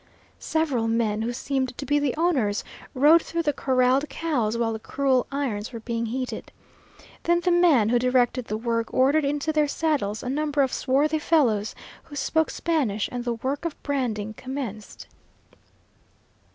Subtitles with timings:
[0.39, 2.63] Several men, who seemed to be the owners,
[2.95, 6.51] rode through the corralled cows while the cruel irons were being heated.
[7.21, 11.19] Then the man who directed the work ordered into their saddles a number of swarthy
[11.19, 11.75] fellows
[12.05, 15.05] who spoke Spanish, and the work of branding commenced.